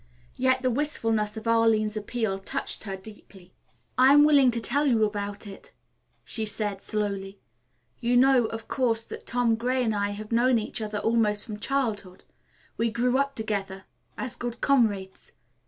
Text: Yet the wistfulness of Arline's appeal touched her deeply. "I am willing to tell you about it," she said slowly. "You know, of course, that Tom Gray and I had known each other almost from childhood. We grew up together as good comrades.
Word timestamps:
Yet 0.35 0.63
the 0.63 0.71
wistfulness 0.71 1.37
of 1.37 1.45
Arline's 1.47 1.95
appeal 1.95 2.39
touched 2.39 2.85
her 2.85 2.95
deeply. 2.97 3.53
"I 3.99 4.13
am 4.13 4.23
willing 4.23 4.49
to 4.49 4.59
tell 4.59 4.87
you 4.87 5.05
about 5.05 5.45
it," 5.45 5.73
she 6.25 6.43
said 6.43 6.81
slowly. 6.81 7.37
"You 7.99 8.17
know, 8.17 8.45
of 8.47 8.67
course, 8.67 9.03
that 9.03 9.27
Tom 9.27 9.53
Gray 9.53 9.83
and 9.83 9.93
I 9.93 10.09
had 10.09 10.31
known 10.31 10.57
each 10.57 10.81
other 10.81 10.97
almost 10.97 11.45
from 11.45 11.59
childhood. 11.59 12.23
We 12.77 12.89
grew 12.89 13.19
up 13.19 13.35
together 13.35 13.83
as 14.17 14.35
good 14.35 14.59
comrades. 14.59 15.33